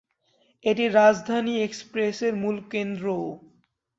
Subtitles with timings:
[0.65, 3.25] এটি রাজধানী এক্সপ্রেসের মূল কেন্দ্রও।